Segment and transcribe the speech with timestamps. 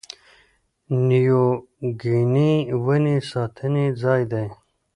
[1.07, 1.45] نیو
[2.01, 2.51] ګیني
[2.85, 4.47] ونې ساتنې ځای دی.